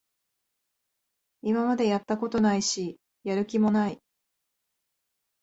[1.43, 4.01] 今までやったことないし、やる気もない